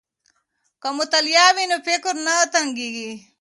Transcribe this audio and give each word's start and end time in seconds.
که 0.81 0.87
مطالع 0.97 1.39
وي 1.55 1.65
نو 1.71 1.77
فکر 1.87 2.15
نه 2.25 2.35
تنګیږي. 2.53 3.11